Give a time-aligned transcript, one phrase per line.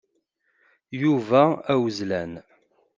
[1.01, 1.41] Yuba
[1.73, 2.31] awezlan.